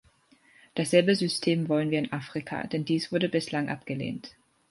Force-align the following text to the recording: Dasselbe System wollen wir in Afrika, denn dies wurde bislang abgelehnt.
Dasselbe 0.73 1.15
System 1.15 1.69
wollen 1.69 1.91
wir 1.91 1.99
in 1.99 2.11
Afrika, 2.11 2.65
denn 2.65 2.85
dies 2.85 3.11
wurde 3.11 3.29
bislang 3.29 3.69
abgelehnt. 3.69 4.33